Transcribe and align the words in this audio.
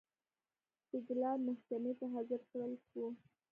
سینکلر 0.87 1.37
محکمې 1.47 1.93
ته 1.99 2.05
حاضر 2.13 2.39
کړل 2.49 2.73
شو. 2.87 3.05